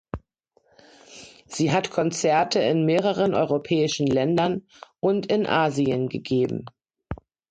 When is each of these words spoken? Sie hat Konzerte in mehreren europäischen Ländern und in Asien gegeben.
Sie 1.45 1.71
hat 1.71 1.91
Konzerte 1.91 2.57
in 2.57 2.85
mehreren 2.85 3.35
europäischen 3.35 4.07
Ländern 4.07 4.65
und 4.99 5.27
in 5.27 5.45
Asien 5.45 6.09
gegeben. 6.09 6.65